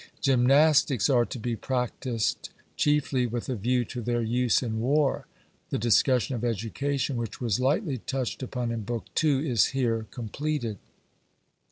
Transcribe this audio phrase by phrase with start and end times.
[0.19, 5.27] Gymnastics are to be practised chiefly with a view to their use in war.
[5.69, 10.79] The discussion of education, which was lightly touched upon in Book ii, is here completed.